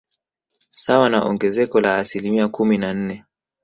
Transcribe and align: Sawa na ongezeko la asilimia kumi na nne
Sawa 0.69 1.09
na 1.09 1.19
ongezeko 1.29 1.81
la 1.81 1.97
asilimia 1.97 2.47
kumi 2.47 2.77
na 2.77 2.93
nne 2.93 3.25